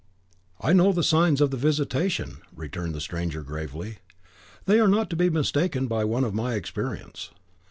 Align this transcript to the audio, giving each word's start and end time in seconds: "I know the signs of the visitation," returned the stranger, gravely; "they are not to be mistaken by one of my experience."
"I 0.59 0.73
know 0.73 0.91
the 0.91 1.03
signs 1.03 1.41
of 1.41 1.51
the 1.51 1.57
visitation," 1.57 2.37
returned 2.55 2.95
the 2.95 2.99
stranger, 2.99 3.43
gravely; 3.43 3.99
"they 4.65 4.79
are 4.79 4.87
not 4.87 5.11
to 5.11 5.15
be 5.15 5.29
mistaken 5.29 5.85
by 5.85 6.05
one 6.05 6.23
of 6.23 6.33
my 6.33 6.55
experience." 6.55 7.29